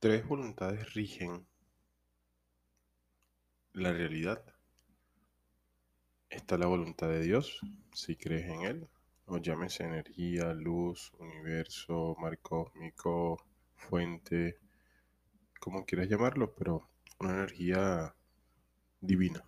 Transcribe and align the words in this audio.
Tres 0.00 0.26
voluntades 0.26 0.94
rigen 0.94 1.46
la 3.74 3.92
realidad. 3.92 4.42
Está 6.30 6.56
la 6.56 6.64
voluntad 6.64 7.08
de 7.08 7.20
Dios, 7.20 7.60
si 7.92 8.16
crees 8.16 8.48
en 8.48 8.62
Él, 8.62 8.88
o 9.26 9.36
llámese 9.36 9.84
energía, 9.84 10.54
luz, 10.54 11.12
universo, 11.18 12.16
mar 12.18 12.38
cósmico, 12.38 13.44
fuente, 13.74 14.58
como 15.60 15.84
quieras 15.84 16.08
llamarlo, 16.08 16.54
pero 16.54 16.88
una 17.18 17.32
energía 17.32 18.16
divina. 19.02 19.44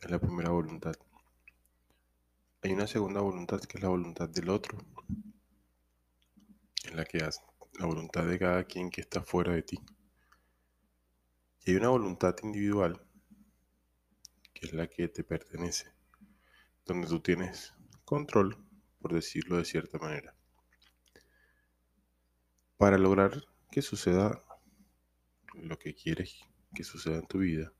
Es 0.00 0.10
la 0.10 0.18
primera 0.18 0.50
voluntad. 0.50 0.96
Hay 2.60 2.72
una 2.72 2.88
segunda 2.88 3.20
voluntad 3.20 3.60
que 3.60 3.78
es 3.78 3.84
la 3.84 3.88
voluntad 3.88 4.28
del 4.28 4.48
otro, 4.48 4.78
en 6.82 6.96
la 6.96 7.04
que 7.04 7.22
la 7.78 7.86
voluntad 7.86 8.24
de 8.24 8.38
cada 8.38 8.64
quien 8.64 8.90
que 8.90 9.00
está 9.00 9.22
fuera 9.22 9.52
de 9.52 9.62
ti. 9.62 9.78
Y 11.64 11.70
hay 11.70 11.76
una 11.76 11.88
voluntad 11.88 12.34
individual, 12.42 13.00
que 14.54 14.66
es 14.66 14.72
la 14.72 14.86
que 14.86 15.08
te 15.08 15.24
pertenece, 15.24 15.92
donde 16.84 17.08
tú 17.08 17.20
tienes 17.20 17.74
control, 18.04 18.56
por 19.00 19.12
decirlo 19.12 19.56
de 19.58 19.64
cierta 19.64 19.98
manera. 19.98 20.34
Para 22.76 22.98
lograr 22.98 23.42
que 23.70 23.82
suceda 23.82 24.42
lo 25.54 25.78
que 25.78 25.94
quieres 25.94 26.38
que 26.74 26.84
suceda 26.84 27.16
en 27.16 27.26
tu 27.26 27.38
vida, 27.38 27.72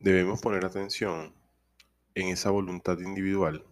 debemos 0.00 0.40
poner 0.40 0.64
atención 0.64 1.34
en 2.14 2.28
esa 2.28 2.50
voluntad 2.50 2.98
individual 2.98 3.64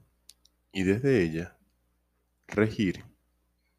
y 0.73 0.85
desde 0.85 1.23
ella 1.23 1.59
regir 2.47 3.05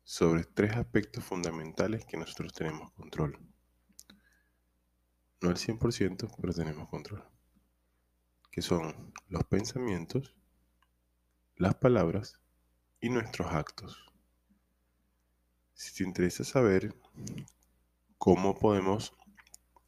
sobre 0.05 0.43
tres 0.43 0.77
aspectos 0.77 1.23
fundamentales 1.23 2.05
que 2.05 2.15
nosotros 2.15 2.53
tenemos 2.53 2.91
control. 2.91 3.39
No 5.41 5.49
al 5.49 5.57
100%, 5.57 6.31
pero 6.39 6.53
tenemos 6.53 6.87
control. 6.89 7.27
Que 8.51 8.61
son 8.61 9.11
los 9.27 9.43
pensamientos, 9.45 10.35
las 11.55 11.75
palabras 11.75 12.39
y 13.01 13.09
nuestros 13.09 13.51
actos. 13.51 13.97
Si 15.73 15.93
te 15.95 16.03
interesa 16.03 16.43
saber 16.43 16.95
cómo 18.19 18.53
podemos 18.53 19.11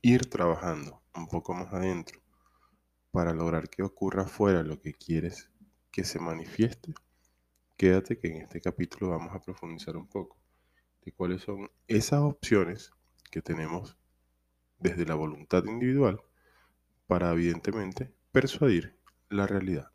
ir 0.02 0.29
trabajando 0.29 1.03
un 1.13 1.27
poco 1.27 1.53
más 1.53 1.71
adentro 1.71 2.19
para 3.11 3.33
lograr 3.33 3.69
que 3.69 3.83
ocurra 3.83 4.23
afuera 4.23 4.63
lo 4.63 4.81
que 4.81 4.93
quieres 4.93 5.52
que 5.91 6.03
se 6.03 6.19
manifieste, 6.19 6.93
quédate 7.78 8.17
que 8.17 8.28
en 8.28 8.42
este 8.42 8.59
capítulo 8.59 9.11
vamos 9.11 9.33
a 9.33 9.39
profundizar 9.39 9.95
un 9.95 10.08
poco 10.08 10.36
de 11.06 11.11
cuáles 11.11 11.44
son 11.44 11.70
esas 11.88 12.22
opciones 12.22 12.92
que 13.30 13.42
tenemos 13.42 13.95
desde 14.80 15.06
la 15.06 15.14
voluntad 15.14 15.64
individual 15.66 16.20
para 17.05 17.31
evidentemente 17.31 18.11
persuadir 18.31 18.98
la 19.30 19.45
realidad. 19.45 19.92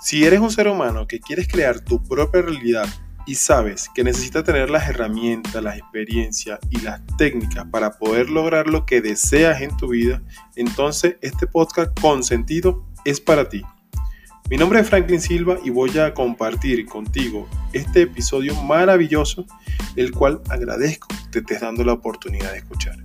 Si 0.00 0.24
eres 0.24 0.40
un 0.40 0.50
ser 0.50 0.68
humano 0.68 1.06
que 1.06 1.20
quieres 1.20 1.48
crear 1.48 1.80
tu 1.80 2.02
propia 2.02 2.42
realidad 2.42 2.86
y 3.24 3.36
sabes 3.36 3.88
que 3.94 4.02
necesitas 4.02 4.44
tener 4.44 4.68
las 4.68 4.88
herramientas, 4.88 5.62
la 5.62 5.76
experiencia 5.76 6.58
y 6.70 6.80
las 6.80 7.00
técnicas 7.16 7.66
para 7.70 7.92
poder 7.92 8.28
lograr 8.30 8.66
lo 8.66 8.84
que 8.84 9.00
deseas 9.00 9.60
en 9.62 9.76
tu 9.76 9.88
vida, 9.88 10.22
entonces 10.56 11.16
este 11.20 11.46
podcast 11.46 11.98
con 12.00 12.24
sentido 12.24 12.84
es 13.04 13.20
para 13.20 13.48
ti. 13.48 13.62
Mi 14.50 14.56
nombre 14.56 14.80
es 14.80 14.88
Franklin 14.88 15.20
Silva 15.20 15.56
y 15.64 15.70
voy 15.70 15.96
a 15.98 16.12
compartir 16.12 16.84
contigo 16.86 17.48
este 17.72 18.02
episodio 18.02 18.60
maravilloso, 18.62 19.46
el 19.96 20.12
cual 20.12 20.42
agradezco 20.50 21.08
que 21.08 21.30
te 21.30 21.38
estés 21.38 21.60
dando 21.60 21.84
la 21.84 21.92
oportunidad 21.92 22.50
de 22.50 22.58
escuchar. 22.58 22.96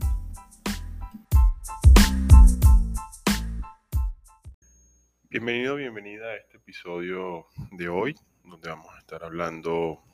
Bienvenido, 5.29 5.75
bienvenida 5.75 6.25
a 6.25 6.35
este 6.35 6.57
episodio 6.57 7.45
de 7.71 7.87
hoy, 7.89 8.15
donde 8.43 8.69
vamos 8.69 8.87
a 8.95 8.99
estar 8.99 9.23
hablando 9.23 10.06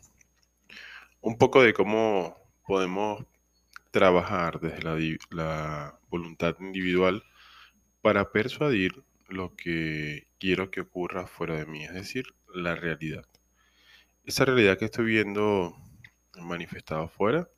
un 1.24 1.38
poco 1.38 1.64
de 1.64 1.74
cómo 1.74 2.36
podemos 2.68 3.26
trabajar 3.92 4.60
desde 4.60 4.82
la, 4.84 5.98
voluntad 6.10 6.56
individual 6.60 7.24
para 8.02 8.32
persuadir 8.32 9.04
lo 9.30 9.56
que 9.56 10.28
quiero 10.38 10.70
que 10.70 10.82
ocurra 10.82 11.26
fuera 11.26 11.56
de 11.56 11.66
mí, 11.66 11.86
es 11.86 11.94
decir, 11.94 12.26
la 12.54 12.76
realidad. 12.76 13.26
Esa 14.26 14.46
realidad 14.46 14.78
que 14.78 14.86
estoy 14.86 15.06
viendo 15.06 15.76
manifestada 16.40 17.06
afuera 17.06 17.50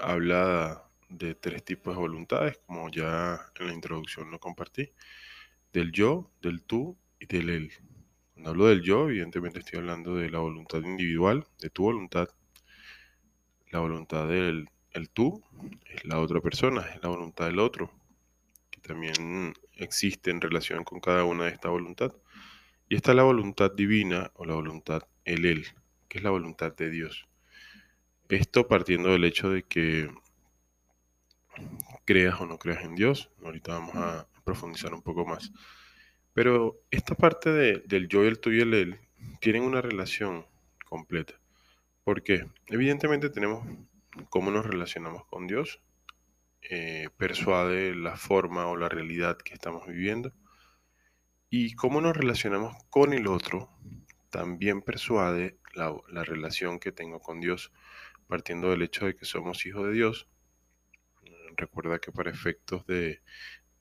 habla 0.00 0.84
de 1.10 1.34
tres 1.34 1.64
tipos 1.64 1.94
de 1.94 2.00
voluntades, 2.00 2.58
como 2.66 2.88
ya 2.88 3.40
en 3.58 3.66
la 3.66 3.74
introducción 3.74 4.30
lo 4.30 4.38
compartí, 4.38 4.92
del 5.72 5.92
yo, 5.92 6.30
del 6.40 6.62
tú 6.62 6.96
y 7.18 7.26
del 7.26 7.50
él. 7.50 7.72
Cuando 8.32 8.50
hablo 8.50 8.66
del 8.68 8.82
yo, 8.82 9.08
evidentemente 9.10 9.58
estoy 9.58 9.80
hablando 9.80 10.14
de 10.14 10.30
la 10.30 10.38
voluntad 10.38 10.80
individual, 10.82 11.46
de 11.58 11.68
tu 11.68 11.82
voluntad, 11.82 12.28
la 13.70 13.80
voluntad 13.80 14.28
del 14.28 14.68
el 14.92 15.08
tú 15.10 15.42
es 15.86 16.04
la 16.04 16.18
otra 16.18 16.40
persona, 16.40 16.82
es 16.94 17.02
la 17.02 17.08
voluntad 17.08 17.46
del 17.46 17.60
otro, 17.60 17.92
que 18.70 18.80
también 18.80 19.54
existe 19.76 20.30
en 20.30 20.40
relación 20.40 20.84
con 20.84 21.00
cada 21.00 21.24
una 21.24 21.44
de 21.44 21.50
estas 21.50 21.70
voluntades. 21.70 22.14
Y 22.88 22.96
está 22.96 23.14
la 23.14 23.22
voluntad 23.22 23.70
divina 23.72 24.32
o 24.34 24.44
la 24.44 24.54
voluntad 24.54 25.02
el 25.24 25.44
él, 25.44 25.66
que 26.08 26.18
es 26.18 26.24
la 26.24 26.30
voluntad 26.30 26.74
de 26.74 26.90
Dios. 26.90 27.28
Esto 28.28 28.66
partiendo 28.66 29.10
del 29.10 29.24
hecho 29.24 29.50
de 29.50 29.62
que 29.62 30.10
creas 32.04 32.40
o 32.40 32.46
no 32.46 32.58
creas 32.58 32.84
en 32.84 32.94
Dios. 32.96 33.30
Ahorita 33.44 33.72
vamos 33.72 33.94
a 33.94 34.26
profundizar 34.44 34.92
un 34.92 35.02
poco 35.02 35.24
más. 35.24 35.52
Pero 36.32 36.80
esta 36.90 37.14
parte 37.14 37.50
del 37.50 38.08
yo 38.08 38.24
el 38.24 38.40
tú 38.40 38.50
y 38.50 38.60
el 38.60 38.74
él 38.74 39.00
tienen 39.40 39.62
una 39.62 39.80
relación 39.80 40.46
completa. 40.84 41.39
Porque 42.10 42.44
evidentemente 42.66 43.30
tenemos 43.30 43.64
cómo 44.30 44.50
nos 44.50 44.66
relacionamos 44.66 45.26
con 45.26 45.46
Dios, 45.46 45.80
eh, 46.60 47.08
persuade 47.16 47.94
la 47.94 48.16
forma 48.16 48.66
o 48.66 48.76
la 48.76 48.88
realidad 48.88 49.38
que 49.38 49.54
estamos 49.54 49.86
viviendo. 49.86 50.32
Y 51.50 51.76
cómo 51.76 52.00
nos 52.00 52.16
relacionamos 52.16 52.74
con 52.90 53.12
el 53.12 53.28
otro 53.28 53.70
también 54.28 54.82
persuade 54.82 55.60
la, 55.72 56.24
relación 56.24 56.80
que 56.80 56.90
tengo 56.90 57.20
con 57.20 57.38
Dios, 57.38 57.70
partiendo 58.26 58.70
del 58.70 58.82
hecho 58.82 59.06
de 59.06 59.14
que 59.14 59.24
somos 59.24 59.64
hijos 59.64 59.86
de 59.86 59.92
Dios. 59.92 60.28
Recuerda 61.56 62.00
que 62.00 62.10
para 62.10 62.32
efectos 62.32 62.84
de, 62.86 63.22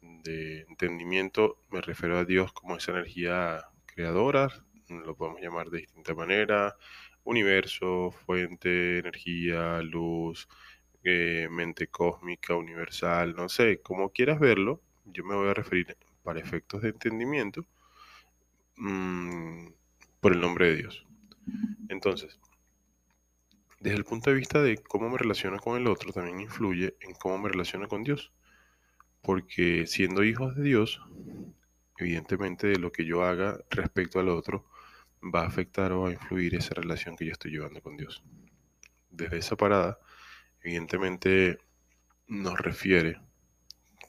de 0.02 0.68
entendimiento 0.70 1.64
me 1.72 1.82
refiero 1.82 2.20
a 2.20 2.26
Dios 2.26 2.54
como 2.54 2.78
esa 2.78 2.92
energía 2.92 3.66
creadora, 3.88 4.50
lo 4.88 5.16
podemos 5.16 5.42
llamar 5.42 5.72
de 5.72 5.80
distinta 5.80 6.14
manera, 6.14 6.76
universo, 7.24 8.12
fuente, 8.12 9.00
energía, 9.00 9.82
luz, 9.82 10.48
eh, 11.04 11.48
mente 11.50 11.88
cósmica, 11.88 12.56
universal, 12.56 13.36
no 13.36 13.50
sé, 13.50 13.82
como 13.82 14.10
quieras 14.10 14.40
verlo, 14.40 14.82
yo 15.06 15.24
me 15.24 15.36
voy 15.36 15.50
a 15.50 15.54
referir 15.54 15.98
para 16.24 16.40
efectos 16.40 16.82
de 16.82 16.90
entendimiento 16.90 17.66
mm, 18.78 19.68
por 20.20 20.34
el 20.34 20.42
nombre 20.42 20.70
de 20.70 20.76
Dios. 20.78 21.06
Entonces, 21.90 22.40
desde 23.80 23.98
el 23.98 24.04
punto 24.04 24.30
de 24.30 24.36
vista 24.36 24.62
de 24.62 24.78
cómo 24.78 25.10
me 25.10 25.18
relaciono 25.18 25.58
con 25.58 25.78
el 25.80 25.88
otro, 25.88 26.12
también 26.12 26.42
influye 26.42 26.96
en 27.00 27.14
cómo 27.14 27.38
me 27.38 27.50
relaciono 27.50 27.88
con 27.88 28.04
Dios. 28.04 28.32
Porque 29.22 29.88
siendo 29.88 30.24
hijos 30.24 30.56
de 30.56 30.64
Dios, 30.64 31.02
evidentemente 31.98 32.68
de 32.68 32.78
lo 32.78 32.92
que 32.92 33.06
yo 33.06 33.24
haga 33.24 33.60
respecto 33.70 34.20
al 34.20 34.30
otro, 34.30 34.66
va 35.22 35.42
a 35.42 35.48
afectar 35.48 35.92
o 35.92 36.08
a 36.08 36.12
influir 36.12 36.56
esa 36.56 36.74
relación 36.76 37.16
que 37.16 37.26
yo 37.26 37.32
estoy 37.34 37.52
llevando 37.52 37.82
con 37.82 37.98
Dios. 37.98 38.24
Desde 39.10 39.38
esa 39.38 39.56
parada, 39.56 40.00
evidentemente 40.62 41.60
nos 42.28 42.58
refiere 42.60 43.22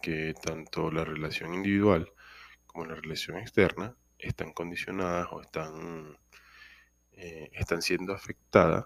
que 0.03 0.35
tanto 0.41 0.91
la 0.91 1.05
relación 1.05 1.55
individual 1.55 2.13
como 2.67 2.87
la 2.87 2.95
relación 2.95 3.39
externa 3.39 3.97
están 4.19 4.53
condicionadas 4.53 5.29
o 5.33 5.41
están, 5.41 6.19
eh, 7.13 7.51
están 7.53 7.83
siendo 7.83 8.13
afectadas 8.13 8.85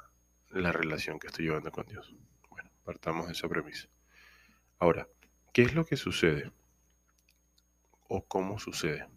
la 0.50 0.72
relación 0.72 1.18
que 1.18 1.26
estoy 1.26 1.46
llevando 1.46 1.70
con 1.70 1.86
Dios. 1.86 2.14
Bueno, 2.50 2.70
partamos 2.84 3.26
de 3.26 3.32
esa 3.32 3.48
premisa. 3.48 3.88
Ahora, 4.78 5.08
¿qué 5.52 5.62
es 5.62 5.74
lo 5.74 5.84
que 5.84 5.96
sucede? 5.96 6.52
¿O 8.08 8.24
cómo 8.24 8.58
sucede? 8.58 9.08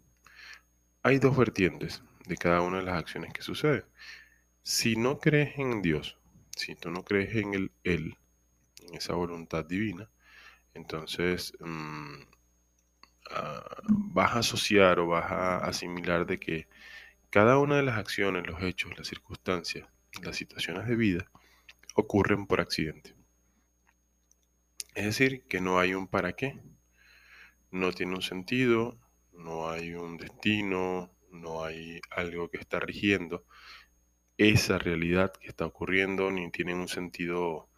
Hay 1.02 1.18
dos 1.18 1.36
vertientes 1.36 2.02
de 2.28 2.36
cada 2.36 2.60
una 2.60 2.78
de 2.78 2.84
las 2.84 2.98
acciones 2.98 3.32
que 3.32 3.42
suceden. 3.42 3.84
Si 4.62 4.96
no 4.96 5.18
crees 5.18 5.58
en 5.58 5.82
Dios, 5.82 6.18
si 6.54 6.74
tú 6.74 6.90
no 6.90 7.04
crees 7.04 7.34
en 7.34 7.54
el 7.54 7.72
Él, 7.84 8.16
en 8.86 8.94
esa 8.94 9.14
voluntad 9.14 9.64
divina, 9.64 10.10
entonces 10.74 11.54
mm, 11.60 12.20
ah, 13.30 13.82
vas 13.88 14.32
a 14.36 14.38
asociar 14.40 15.00
o 15.00 15.08
vas 15.08 15.30
a 15.30 15.58
asimilar 15.58 16.26
de 16.26 16.38
que 16.38 16.68
cada 17.30 17.58
una 17.58 17.76
de 17.76 17.82
las 17.82 17.98
acciones, 17.98 18.46
los 18.46 18.62
hechos, 18.62 18.96
las 18.96 19.08
circunstancias, 19.08 19.88
las 20.22 20.36
situaciones 20.36 20.86
de 20.86 20.96
vida 20.96 21.30
ocurren 21.94 22.46
por 22.46 22.60
accidente. 22.60 23.14
Es 24.94 25.04
decir, 25.04 25.44
que 25.48 25.60
no 25.60 25.78
hay 25.78 25.94
un 25.94 26.08
para 26.08 26.32
qué, 26.34 26.60
no 27.70 27.92
tiene 27.92 28.14
un 28.14 28.22
sentido, 28.22 28.98
no 29.32 29.70
hay 29.70 29.94
un 29.94 30.16
destino, 30.16 31.10
no 31.40 31.64
hay 31.64 32.00
algo 32.10 32.48
que 32.48 32.58
está 32.58 32.80
rigiendo 32.80 33.44
esa 34.38 34.78
realidad 34.78 35.32
que 35.32 35.48
está 35.48 35.66
ocurriendo, 35.66 36.30
ni 36.30 36.50
tiene 36.50 36.74
un 36.74 36.88
sentido 36.88 37.68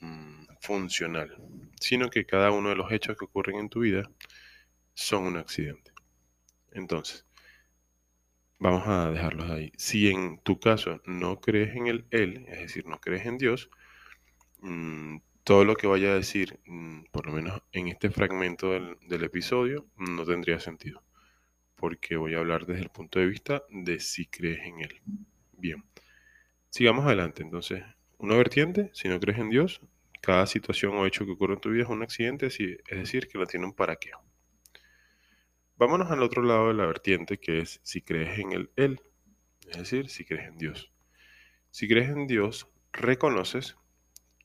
mm, 0.00 0.44
funcional, 0.60 1.36
sino 1.80 2.10
que 2.10 2.26
cada 2.26 2.50
uno 2.50 2.68
de 2.68 2.76
los 2.76 2.92
hechos 2.92 3.16
que 3.16 3.24
ocurren 3.24 3.56
en 3.58 3.70
tu 3.70 3.80
vida 3.80 4.10
son 4.94 5.24
un 5.24 5.36
accidente. 5.38 5.92
Entonces, 6.72 7.26
vamos 8.58 8.86
a 8.86 9.10
dejarlos 9.10 9.50
ahí. 9.50 9.72
Si 9.76 10.08
en 10.10 10.38
tu 10.42 10.60
caso 10.60 11.00
no 11.06 11.40
crees 11.40 11.74
en 11.74 11.86
el 11.86 12.06
Él, 12.10 12.44
es 12.48 12.60
decir, 12.60 12.86
no 12.86 13.00
crees 13.00 13.26
en 13.26 13.38
Dios, 13.38 13.70
mm, 14.60 15.18
todo 15.44 15.64
lo 15.64 15.76
que 15.76 15.86
vaya 15.86 16.10
a 16.10 16.14
decir, 16.14 16.60
mm, 16.66 17.04
por 17.12 17.26
lo 17.26 17.32
menos 17.32 17.62
en 17.72 17.88
este 17.88 18.10
fragmento 18.10 18.72
del, 18.72 18.98
del 19.08 19.24
episodio, 19.24 19.86
no 19.96 20.24
tendría 20.24 20.60
sentido, 20.60 21.02
porque 21.76 22.16
voy 22.16 22.34
a 22.34 22.38
hablar 22.38 22.66
desde 22.66 22.82
el 22.82 22.90
punto 22.90 23.18
de 23.18 23.26
vista 23.26 23.62
de 23.70 24.00
si 24.00 24.26
crees 24.26 24.66
en 24.66 24.80
Él. 24.80 25.00
Bien, 25.52 25.84
sigamos 26.70 27.06
adelante. 27.06 27.42
Entonces, 27.42 27.84
una 28.18 28.36
vertiente, 28.36 28.90
si 28.92 29.08
no 29.08 29.20
crees 29.20 29.38
en 29.38 29.50
Dios, 29.50 29.80
cada 30.20 30.46
situación 30.46 30.94
o 30.96 31.06
hecho 31.06 31.24
que 31.24 31.32
ocurre 31.32 31.54
en 31.54 31.60
tu 31.60 31.70
vida 31.70 31.84
es 31.84 31.88
un 31.88 32.02
accidente, 32.02 32.46
es 32.46 32.58
decir, 32.88 33.28
que 33.28 33.38
no 33.38 33.46
tiene 33.46 33.66
un 33.66 33.74
para 33.74 33.96
qué. 33.96 34.10
Vámonos 35.76 36.10
al 36.10 36.22
otro 36.22 36.42
lado 36.42 36.68
de 36.68 36.74
la 36.74 36.86
vertiente, 36.86 37.38
que 37.38 37.60
es 37.60 37.80
si 37.82 38.00
crees 38.00 38.38
en 38.38 38.52
el 38.52 38.70
Él, 38.76 39.00
es 39.68 39.76
decir, 39.76 40.08
si 40.08 40.24
crees 40.24 40.48
en 40.48 40.56
Dios. 40.56 40.90
Si 41.70 41.86
crees 41.86 42.08
en 42.08 42.26
Dios, 42.26 42.68
reconoces 42.92 43.76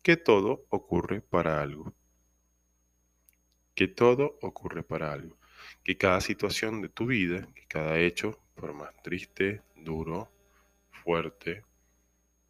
que 0.04 0.18
todo 0.18 0.66
ocurre 0.69 1.22
para 1.22 1.62
algo. 1.62 1.95
Que 3.74 3.88
todo 3.88 4.38
ocurre 4.42 4.83
para 4.83 5.13
algo. 5.13 5.40
Que 5.83 5.97
cada 5.97 6.21
situación 6.21 6.81
de 6.81 6.89
tu 6.89 7.05
vida, 7.07 7.47
que 7.53 7.65
cada 7.67 7.97
hecho, 7.99 8.39
por 8.55 8.73
más 8.73 8.93
triste, 9.03 9.61
duro, 9.75 10.31
fuerte, 10.91 11.63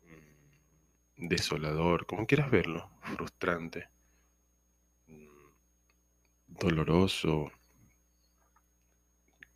mm, 0.03 1.27
desolador, 1.27 2.05
como 2.05 2.25
quieras 2.27 2.51
verlo, 2.51 2.89
frustrante, 3.01 3.89
mm, 5.07 5.25
doloroso, 6.47 7.51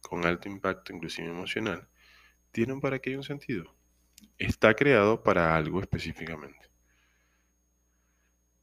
con 0.02 0.26
alto 0.26 0.48
impacto 0.48 0.94
inclusive 0.94 1.28
emocional, 1.28 1.88
tienen 2.52 2.80
para 2.80 3.00
qué 3.00 3.18
un 3.18 3.24
sentido. 3.24 3.76
Está 4.38 4.74
creado 4.76 5.24
para 5.24 5.56
algo 5.56 5.82
específicamente. 5.82 6.70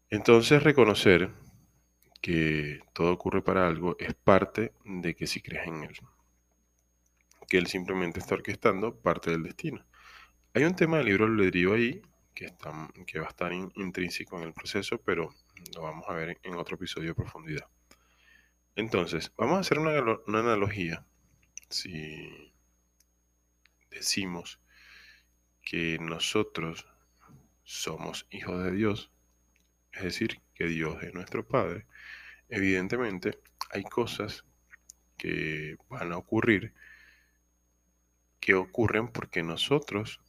Entonces 0.09 0.63
reconocer 0.63 1.31
que 2.23 2.81
todo 2.95 3.13
ocurre 3.13 3.43
para 3.43 3.67
algo 3.67 3.97
es 3.99 4.15
parte 4.15 4.73
de 4.85 5.15
que 5.15 5.27
si 5.27 5.43
crees 5.43 5.67
en 5.67 5.83
Él. 5.83 5.99
Que 7.49 7.59
Él 7.59 7.67
simplemente 7.67 8.21
está 8.21 8.37
orquestando 8.37 8.97
parte 8.97 9.31
del 9.33 9.43
destino. 9.43 9.85
Hay 10.55 10.65
un 10.65 10.77
tema 10.77 10.99
del 10.99 11.07
libro 11.07 11.27
albedrío 11.27 11.75
ahí 11.75 12.01
que, 12.33 12.47
está, 12.47 12.73
que 13.07 13.19
va 13.19 13.27
a 13.27 13.31
estar 13.31 13.53
intrínseco 13.53 14.39
en 14.39 14.45
el 14.45 14.53
proceso, 14.55 14.99
pero 15.03 15.35
lo 15.75 15.83
vamos 15.83 16.05
a 16.09 16.15
ver 16.15 16.39
en 16.43 16.55
otro 16.55 16.77
episodio 16.77 17.09
de 17.09 17.15
profundidad. 17.15 17.67
Entonces, 18.77 19.33
vamos 19.37 19.57
a 19.57 19.61
hacer 19.61 19.79
una, 19.79 20.01
una 20.27 20.39
analogía 20.39 21.05
si 21.69 22.53
decimos 23.91 24.61
que 25.63 25.99
nosotros 25.99 26.87
somos 27.65 28.27
hijos 28.31 28.63
de 28.65 28.73
Dios, 28.73 29.11
es 29.93 30.03
decir, 30.03 30.41
que 30.55 30.67
Dios 30.67 31.03
es 31.03 31.15
nuestro 31.15 31.47
Padre, 31.47 31.87
evidentemente 32.49 33.39
hay 33.71 33.85
cosas 33.85 34.45
que 35.17 35.77
van 35.89 36.13
a 36.13 36.17
ocurrir 36.17 36.75
que 38.41 38.55
ocurren 38.55 39.09
porque 39.09 39.43
nosotros 39.43 40.21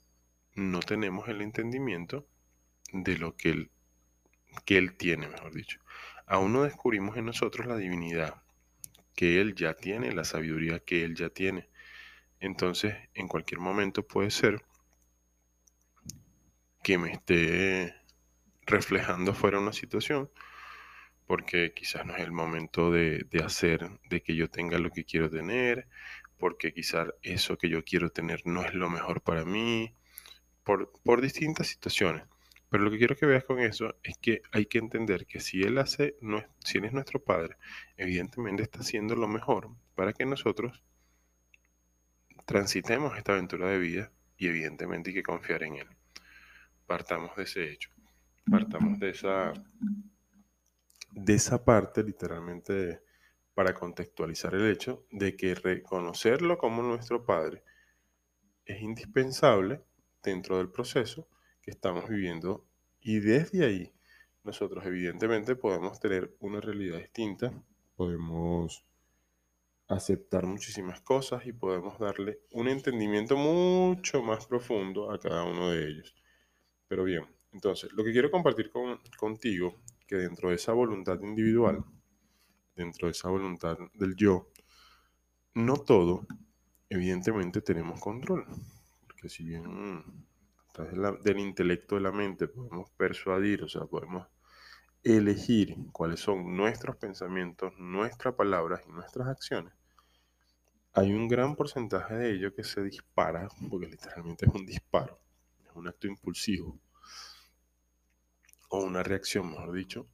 no 0.53 0.81
tenemos 0.81 1.27
el 1.29 1.41
entendimiento 1.41 2.27
de 2.91 3.17
lo 3.17 3.35
que 3.35 3.49
Él, 3.49 3.71
que 4.65 4.77
él 4.77 4.95
tiene, 4.95 5.27
mejor 5.27 5.53
dicho. 5.53 5.79
Aún 6.27 6.53
no 6.53 6.63
descubrimos 6.63 7.17
en 7.17 7.25
nosotros 7.25 7.65
la 7.65 7.75
divinidad 7.75 8.43
que 9.15 9.41
Él 9.41 9.55
ya 9.55 9.73
tiene, 9.73 10.11
la 10.11 10.25
sabiduría 10.25 10.79
que 10.79 11.03
Él 11.03 11.15
ya 11.15 11.29
tiene. 11.29 11.69
Entonces, 12.39 12.95
en 13.13 13.27
cualquier 13.27 13.59
momento 13.59 14.05
puede 14.05 14.29
ser 14.29 14.63
que 16.83 16.97
me 16.97 17.13
esté 17.13 17.95
reflejando 18.65 19.33
fuera 19.33 19.59
una 19.59 19.73
situación, 19.73 20.29
porque 21.25 21.73
quizás 21.73 22.05
no 22.05 22.15
es 22.15 22.21
el 22.21 22.31
momento 22.31 22.91
de, 22.91 23.25
hacer, 23.43 23.89
de 24.09 24.21
que 24.21 24.35
yo 24.35 24.49
tenga 24.49 24.77
lo 24.79 24.91
que 24.91 25.05
quiero 25.05 25.29
tener, 25.29 25.87
porque 26.37 26.73
quizás 26.73 27.09
eso 27.21 27.57
que 27.57 27.69
yo 27.69 27.83
quiero 27.83 28.09
tener 28.09 28.41
no 28.45 28.63
es 28.63 28.73
lo 28.73 28.89
mejor 28.89 29.21
para 29.21 29.45
mí, 29.45 29.95
por, 30.63 30.91
por 31.03 31.21
distintas 31.21 31.67
situaciones. 31.67 32.23
Pero 32.69 32.85
lo 32.85 32.91
que 32.91 32.97
quiero 32.97 33.15
que 33.15 33.27
veas 33.27 33.43
con 33.43 33.59
eso 33.59 33.95
es 34.01 34.17
que 34.17 34.41
hay 34.51 34.65
que 34.65 34.79
entender 34.79 35.27
que 35.27 35.39
si 35.39 35.61
Él 35.61 35.77
hace, 35.77 36.15
si 36.63 36.79
Él 36.79 36.85
es 36.85 36.93
nuestro 36.93 37.23
Padre, 37.23 37.55
evidentemente 37.97 38.63
está 38.63 38.79
haciendo 38.79 39.15
lo 39.15 39.27
mejor 39.27 39.69
para 39.93 40.11
que 40.11 40.25
nosotros 40.25 40.83
transitemos 42.45 43.15
esta 43.15 43.33
aventura 43.33 43.69
de 43.69 43.77
vida 43.77 44.11
y 44.37 44.47
evidentemente 44.47 45.11
hay 45.11 45.13
que 45.13 45.23
confiar 45.23 45.61
en 45.63 45.75
Él. 45.75 45.87
Partamos 46.87 47.35
de 47.35 47.43
ese 47.43 47.71
hecho, 47.71 47.91
partamos 48.49 48.99
de 48.99 49.09
esa, 49.09 49.53
de 51.11 51.33
esa 51.33 51.63
parte 51.63 52.03
literalmente 52.03 53.01
para 53.53 53.73
contextualizar 53.73 54.55
el 54.55 54.69
hecho 54.69 55.05
de 55.11 55.35
que 55.35 55.55
reconocerlo 55.55 56.57
como 56.57 56.81
nuestro 56.81 57.25
Padre 57.25 57.63
es 58.65 58.81
indispensable 58.81 59.83
dentro 60.23 60.57
del 60.57 60.69
proceso 60.69 61.27
que 61.61 61.71
estamos 61.71 62.09
viviendo 62.09 62.65
y 63.01 63.19
desde 63.19 63.65
ahí 63.65 63.93
nosotros 64.43 64.85
evidentemente 64.85 65.55
podemos 65.55 65.99
tener 65.99 66.35
una 66.39 66.59
realidad 66.59 66.97
distinta, 66.97 67.53
podemos 67.95 68.85
aceptar 69.87 70.45
muchísimas 70.45 71.01
cosas 71.01 71.45
y 71.45 71.53
podemos 71.53 71.99
darle 71.99 72.39
un 72.51 72.67
entendimiento 72.67 73.37
mucho 73.37 74.21
más 74.21 74.45
profundo 74.47 75.11
a 75.11 75.19
cada 75.19 75.43
uno 75.43 75.69
de 75.69 75.87
ellos. 75.87 76.15
Pero 76.87 77.03
bien, 77.03 77.25
entonces 77.53 77.91
lo 77.93 78.03
que 78.03 78.11
quiero 78.11 78.31
compartir 78.31 78.69
con, 78.69 78.99
contigo, 79.17 79.75
que 80.07 80.15
dentro 80.15 80.49
de 80.49 80.55
esa 80.55 80.73
voluntad 80.73 81.19
individual, 81.21 81.83
dentro 82.75 83.07
de 83.07 83.11
esa 83.11 83.29
voluntad 83.29 83.77
del 83.93 84.15
yo, 84.15 84.49
no 85.53 85.77
todo, 85.77 86.25
evidentemente 86.89 87.61
tenemos 87.61 87.99
control. 87.99 88.45
Porque 89.07 89.29
si 89.29 89.43
bien 89.43 90.03
del 91.23 91.39
intelecto 91.39 91.95
de 91.95 92.01
la 92.01 92.11
mente 92.11 92.47
podemos 92.47 92.89
persuadir, 92.91 93.63
o 93.63 93.69
sea, 93.69 93.85
podemos 93.85 94.27
elegir 95.03 95.75
cuáles 95.91 96.19
son 96.19 96.55
nuestros 96.55 96.95
pensamientos, 96.95 97.73
nuestras 97.77 98.33
palabras 98.33 98.81
y 98.87 98.91
nuestras 98.91 99.27
acciones, 99.27 99.73
hay 100.93 101.11
un 101.11 101.27
gran 101.27 101.55
porcentaje 101.55 102.15
de 102.15 102.31
ello 102.33 102.53
que 102.53 102.63
se 102.63 102.83
dispara, 102.83 103.47
porque 103.69 103.87
literalmente 103.87 104.45
es 104.45 104.53
un 104.53 104.65
disparo, 104.65 105.19
es 105.65 105.75
un 105.75 105.87
acto 105.87 106.07
impulsivo, 106.07 106.79
o 108.73 108.79
una 108.79 109.03
reacción, 109.03 109.51
mejor 109.51 109.71
dicho, 109.71 110.07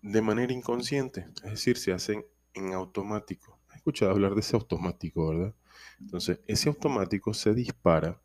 de 0.00 0.22
manera 0.22 0.50
inconsciente, 0.50 1.28
es 1.44 1.50
decir, 1.50 1.76
se 1.76 1.92
hacen 1.92 2.24
en 2.54 2.72
automático. 2.72 3.60
He 3.74 3.76
escuchado 3.76 4.12
hablar 4.12 4.32
de 4.32 4.40
ese 4.40 4.56
automático, 4.56 5.28
¿verdad? 5.28 5.54
Entonces, 6.00 6.40
ese 6.46 6.70
automático 6.70 7.34
se 7.34 7.52
dispara 7.52 8.18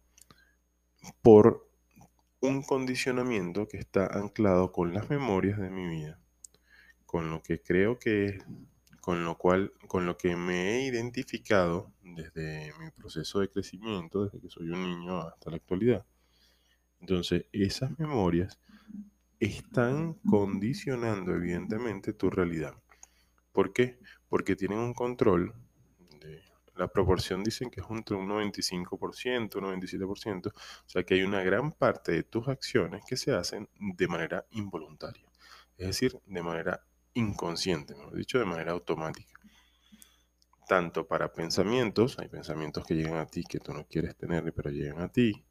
por 1.21 1.69
un 2.39 2.63
condicionamiento 2.63 3.67
que 3.67 3.75
está 3.75 4.07
anclado 4.07 4.71
con 4.71 4.93
las 4.93 5.09
memorias 5.09 5.59
de 5.59 5.69
mi 5.69 5.85
vida, 5.85 6.17
con 7.05 7.29
lo 7.29 7.43
que 7.43 7.61
creo 7.61 7.99
que 7.99 8.37
con 9.01 9.25
lo 9.25 9.37
cual, 9.37 9.73
con 9.87 10.05
lo 10.05 10.15
que 10.15 10.37
me 10.37 10.77
he 10.77 10.85
identificado 10.85 11.91
desde 12.01 12.71
mi 12.79 12.89
proceso 12.91 13.41
de 13.41 13.49
crecimiento, 13.49 14.23
desde 14.23 14.39
que 14.39 14.49
soy 14.49 14.69
un 14.69 14.81
niño 14.81 15.19
hasta 15.19 15.49
la 15.49 15.57
actualidad. 15.57 16.05
Entonces, 17.01 17.47
esas 17.51 17.99
memorias 17.99 18.57
están 19.45 20.13
condicionando 20.29 21.33
evidentemente 21.33 22.13
tu 22.13 22.29
realidad. 22.29 22.75
¿Por 23.51 23.73
qué? 23.73 23.99
Porque 24.29 24.55
tienen 24.55 24.79
un 24.79 24.93
control 24.93 25.53
la 26.75 26.87
proporción 26.87 27.43
dicen 27.43 27.69
que 27.69 27.81
es 27.81 27.87
entre 27.89 28.15
un 28.15 28.27
95%, 28.27 29.55
un 29.55 29.81
97%, 29.81 30.47
o 30.47 30.53
sea 30.89 31.03
que 31.03 31.15
hay 31.15 31.23
una 31.23 31.43
gran 31.43 31.71
parte 31.71 32.11
de 32.11 32.23
tus 32.23 32.47
acciones 32.47 33.03
que 33.05 33.17
se 33.17 33.31
hacen 33.31 33.69
de 33.79 34.07
manera 34.07 34.45
involuntaria, 34.51 35.29
es 35.77 35.87
decir, 35.87 36.19
de 36.25 36.41
manera 36.41 36.83
inconsciente, 37.13 37.95
mejor 37.95 38.15
dicho, 38.15 38.39
de 38.39 38.45
manera 38.45 38.71
automática. 38.71 39.33
tanto 40.67 41.05
para 41.05 41.33
pensamientos, 41.33 42.17
hay 42.19 42.29
pensamientos 42.29 42.85
que 42.85 42.95
llegan 42.95 43.17
a 43.17 43.25
ti 43.25 43.43
que 43.43 43.59
tú 43.59 43.73
no 43.73 43.85
quieres 43.85 44.15
tener, 44.15 44.51
pero 44.53 44.71
llegan 44.71 45.01
a 45.01 45.09
ti, 45.09 45.45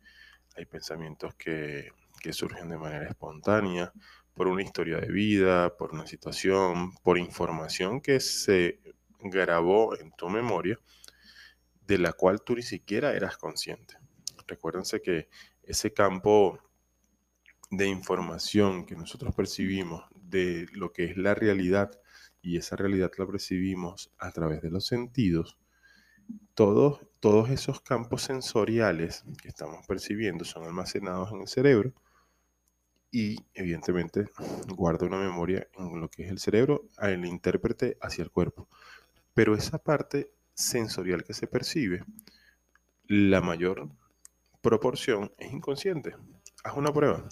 hay 0.56 0.64
pensamientos 0.64 1.34
que, 1.34 1.90
que 2.22 2.32
surgen 2.32 2.68
de 2.68 2.78
manera 2.78 3.08
espontánea, 3.08 3.92
por 4.34 4.46
una 4.48 4.62
historia 4.62 4.98
de 4.98 5.08
vida, 5.08 5.76
por 5.76 5.92
una 5.92 6.06
situación, 6.06 6.92
por 7.02 7.18
información 7.18 8.00
que 8.00 8.20
se 8.20 8.80
grabó 9.18 9.96
en 9.96 10.12
tu 10.12 10.28
memoria, 10.28 10.78
de 11.86 11.98
la 11.98 12.12
cual 12.12 12.42
tú 12.42 12.54
ni 12.56 12.62
siquiera 12.62 13.14
eras 13.14 13.36
consciente. 13.36 13.96
Recuérdense 14.46 15.02
que 15.02 15.28
ese 15.62 15.92
campo 15.92 16.58
de 17.70 17.86
información 17.88 18.86
que 18.86 18.96
nosotros 18.96 19.34
percibimos 19.34 20.04
de 20.14 20.66
lo 20.72 20.92
que 20.92 21.04
es 21.04 21.16
la 21.16 21.34
realidad 21.34 21.90
y 22.40 22.56
esa 22.56 22.76
realidad 22.76 23.10
la 23.18 23.26
percibimos 23.26 24.12
a 24.18 24.30
través 24.32 24.62
de 24.62 24.70
los 24.70 24.86
sentidos, 24.86 25.58
todos, 26.54 27.00
todos 27.20 27.50
esos 27.50 27.80
campos 27.80 28.22
sensoriales 28.22 29.24
que 29.40 29.48
estamos 29.48 29.86
percibiendo 29.86 30.44
son 30.44 30.64
almacenados 30.64 31.32
en 31.32 31.42
el 31.42 31.48
cerebro 31.48 31.92
y 33.12 33.36
evidentemente 33.54 34.26
guarda 34.66 35.06
una 35.06 35.18
memoria 35.18 35.68
en 35.78 36.00
lo 36.00 36.08
que 36.08 36.24
es 36.24 36.30
el 36.30 36.40
cerebro, 36.40 36.88
el 37.00 37.24
intérprete 37.24 37.96
hacia 38.00 38.24
el 38.24 38.30
cuerpo. 38.30 38.68
Pero 39.34 39.54
esa 39.54 39.78
parte 39.78 40.32
sensorial 40.54 41.22
que 41.22 41.34
se 41.34 41.46
percibe, 41.46 42.04
la 43.06 43.40
mayor 43.40 43.88
proporción 44.60 45.30
es 45.38 45.52
inconsciente. 45.52 46.16
Haz 46.64 46.76
una 46.76 46.92
prueba 46.92 47.24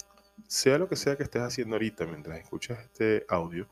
sea 0.47 0.77
lo 0.77 0.87
que 0.87 0.95
sea 0.95 1.15
que 1.15 1.23
estés 1.23 1.41
haciendo 1.41 1.75
ahorita 1.75 2.05
mientras 2.05 2.39
escuchas 2.39 2.79
este 2.79 3.25
audio, 3.29 3.69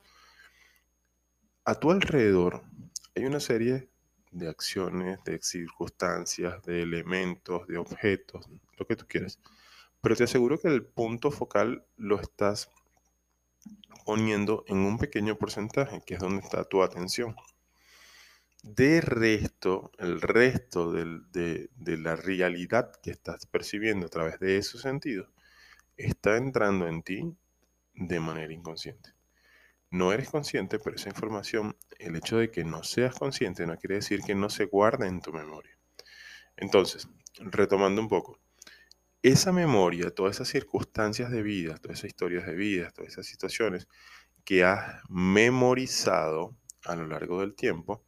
a 1.65 1.75
tu 1.75 1.91
alrededor 1.91 2.63
hay 3.15 3.25
una 3.25 3.39
serie 3.39 3.89
de 4.31 4.47
acciones, 4.47 5.23
de 5.23 5.39
circunstancias, 5.41 6.63
de 6.63 6.81
elementos, 6.83 7.67
de 7.67 7.77
objetos, 7.77 8.47
lo 8.77 8.85
que 8.85 8.95
tú 8.95 9.05
quieras. 9.07 9.39
Pero 10.01 10.15
te 10.15 10.23
aseguro 10.23 10.59
que 10.59 10.67
el 10.69 10.85
punto 10.85 11.31
focal 11.31 11.85
lo 11.97 12.19
estás 12.19 12.71
poniendo 14.05 14.63
en 14.67 14.77
un 14.77 14.97
pequeño 14.97 15.37
porcentaje, 15.37 16.01
que 16.05 16.15
es 16.15 16.19
donde 16.19 16.41
está 16.41 16.63
tu 16.63 16.81
atención. 16.81 17.35
De 18.63 19.01
resto, 19.01 19.91
el 19.97 20.21
resto 20.21 20.91
de, 20.91 21.69
de 21.75 21.97
la 21.97 22.15
realidad 22.15 22.91
que 23.01 23.11
estás 23.11 23.45
percibiendo 23.45 24.07
a 24.07 24.09
través 24.09 24.39
de 24.39 24.57
esos 24.57 24.81
sentidos 24.81 25.29
está 25.95 26.37
entrando 26.37 26.87
en 26.87 27.03
ti 27.03 27.35
de 27.93 28.19
manera 28.19 28.53
inconsciente. 28.53 29.13
No 29.91 30.13
eres 30.13 30.29
consciente, 30.29 30.79
pero 30.79 30.95
esa 30.95 31.09
información, 31.09 31.75
el 31.97 32.15
hecho 32.15 32.37
de 32.37 32.51
que 32.51 32.63
no 32.63 32.83
seas 32.83 33.15
consciente 33.15 33.65
no 33.65 33.77
quiere 33.77 33.95
decir 33.95 34.21
que 34.21 34.35
no 34.35 34.49
se 34.49 34.65
guarde 34.65 35.07
en 35.07 35.21
tu 35.21 35.33
memoria. 35.33 35.77
Entonces, 36.57 37.07
retomando 37.39 38.01
un 38.01 38.07
poco, 38.07 38.39
esa 39.21 39.51
memoria, 39.51 40.11
todas 40.11 40.37
esas 40.37 40.47
circunstancias 40.47 41.31
de 41.31 41.41
vida, 41.41 41.77
todas 41.77 41.99
esas 41.99 42.09
historias 42.09 42.45
de 42.45 42.55
vida, 42.55 42.91
todas 42.91 43.13
esas 43.13 43.25
situaciones 43.25 43.87
que 44.45 44.63
has 44.63 45.03
memorizado 45.09 46.55
a 46.85 46.95
lo 46.95 47.07
largo 47.07 47.41
del 47.41 47.55
tiempo, 47.55 48.03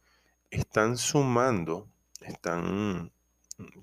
están 0.50 0.96
sumando, 0.96 1.88
están, 2.20 3.12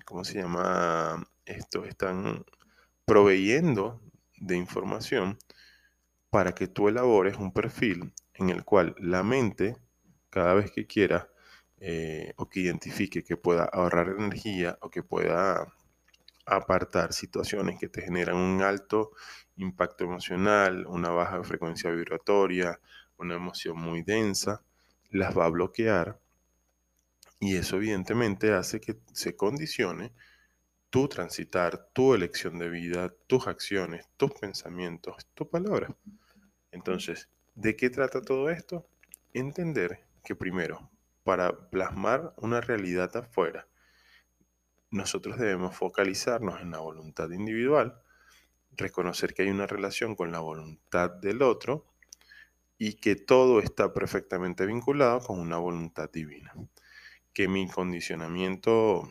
¿cómo 0.04 0.24
se 0.24 0.40
llama 0.40 1.26
esto? 1.44 1.84
Están 1.84 2.44
proveyendo 3.04 4.00
de 4.38 4.56
información 4.56 5.38
para 6.30 6.52
que 6.54 6.68
tú 6.68 6.88
elabores 6.88 7.36
un 7.36 7.52
perfil 7.52 8.12
en 8.34 8.50
el 8.50 8.64
cual 8.64 8.94
la 8.98 9.22
mente, 9.22 9.76
cada 10.30 10.54
vez 10.54 10.70
que 10.70 10.86
quiera 10.86 11.28
eh, 11.78 12.34
o 12.36 12.48
que 12.48 12.60
identifique 12.60 13.24
que 13.24 13.36
pueda 13.36 13.64
ahorrar 13.64 14.14
energía 14.18 14.78
o 14.80 14.90
que 14.90 15.02
pueda 15.02 15.72
apartar 16.56 17.12
situaciones 17.12 17.78
que 17.78 17.88
te 17.88 18.02
generan 18.02 18.36
un 18.36 18.62
alto 18.62 19.12
impacto 19.56 20.04
emocional, 20.04 20.86
una 20.86 21.10
baja 21.10 21.42
frecuencia 21.44 21.90
vibratoria, 21.90 22.80
una 23.16 23.34
emoción 23.34 23.78
muy 23.78 24.02
densa, 24.02 24.62
las 25.10 25.36
va 25.36 25.46
a 25.46 25.50
bloquear 25.50 26.18
y 27.40 27.56
eso 27.56 27.76
evidentemente 27.76 28.52
hace 28.52 28.80
que 28.80 28.98
se 29.12 29.34
condicione 29.34 30.12
tu 30.90 31.08
transitar, 31.08 31.88
tu 31.92 32.14
elección 32.14 32.58
de 32.58 32.68
vida, 32.68 33.14
tus 33.26 33.46
acciones, 33.46 34.08
tus 34.16 34.32
pensamientos, 34.32 35.26
tu 35.34 35.48
palabra. 35.48 35.96
Entonces, 36.70 37.28
¿de 37.54 37.76
qué 37.76 37.88
trata 37.88 38.20
todo 38.20 38.50
esto? 38.50 38.86
Entender 39.32 40.04
que 40.22 40.36
primero, 40.36 40.90
para 41.24 41.70
plasmar 41.70 42.34
una 42.36 42.60
realidad 42.60 43.16
afuera, 43.16 43.66
nosotros 44.90 45.38
debemos 45.38 45.76
focalizarnos 45.76 46.60
en 46.60 46.70
la 46.70 46.78
voluntad 46.78 47.30
individual, 47.30 48.00
reconocer 48.72 49.34
que 49.34 49.42
hay 49.42 49.50
una 49.50 49.66
relación 49.66 50.16
con 50.16 50.32
la 50.32 50.40
voluntad 50.40 51.10
del 51.10 51.42
otro 51.42 51.86
y 52.78 52.94
que 52.94 53.16
todo 53.16 53.60
está 53.60 53.92
perfectamente 53.92 54.66
vinculado 54.66 55.20
con 55.20 55.38
una 55.38 55.58
voluntad 55.58 56.10
divina. 56.10 56.52
Que 57.32 57.46
mi 57.46 57.68
condicionamiento 57.68 59.10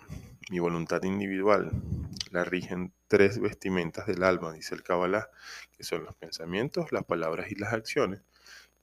mi 0.50 0.58
voluntad 0.58 1.04
individual 1.04 1.72
la 2.32 2.44
rigen 2.44 2.92
tres 3.08 3.40
vestimentas 3.40 4.08
del 4.08 4.24
alma, 4.24 4.52
dice 4.52 4.74
el 4.74 4.84
Kabbalah, 4.84 5.30
que 5.72 5.84
son 5.84 6.04
los 6.04 6.16
pensamientos, 6.16 6.92
las 6.92 7.06
palabras 7.06 7.52
y 7.52 7.56
las 7.56 7.72
acciones, 7.72 8.22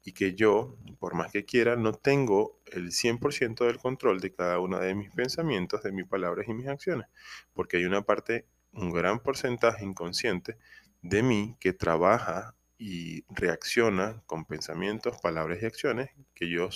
y 0.07 0.13
que 0.13 0.35
yo, 0.35 0.79
por 1.01 1.15
más 1.17 1.33
que 1.33 1.45
quiera, 1.45 1.75
no 1.75 1.93
tengo 1.93 2.61
el 2.67 2.93
100% 2.93 3.67
del 3.67 3.79
control 3.79 4.21
de 4.21 4.33
cada 4.33 4.61
uno 4.61 4.79
de 4.79 4.95
mis 4.95 5.11
pensamientos, 5.11 5.83
de 5.83 5.91
mis 5.91 6.07
palabras 6.07 6.47
y 6.47 6.55
mis 6.55 6.69
acciones, 6.69 7.09
porque 7.53 7.79
hay 7.79 7.87
una 7.87 8.03
parte, 8.03 8.47
un 8.71 8.93
gran 8.93 9.19
porcentaje 9.19 9.85
inconsciente 9.85 10.59
de 11.03 11.25
mí 11.25 11.57
que 11.59 11.73
trabaja 11.73 12.55
y 12.79 13.25
reacciona 13.35 14.23
con 14.27 14.45
pensamientos, 14.45 15.21
palabras 15.21 15.61
y 15.61 15.67
acciones 15.67 16.11
que, 16.35 16.49
yo, 16.49 16.69